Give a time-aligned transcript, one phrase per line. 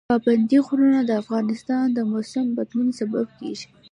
[0.09, 3.67] پابندی غرونه د افغانستان د موسم د بدلون سبب کېږي.